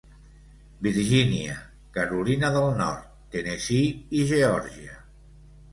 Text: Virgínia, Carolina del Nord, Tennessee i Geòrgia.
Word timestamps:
Virgínia, 0.87 1.59
Carolina 1.99 2.49
del 2.59 2.67
Nord, 2.81 3.07
Tennessee 3.37 3.95
i 4.23 4.29
Geòrgia. 4.35 4.99